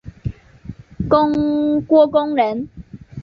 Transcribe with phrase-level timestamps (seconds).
[1.07, 1.29] 郭
[2.09, 2.67] 躬人。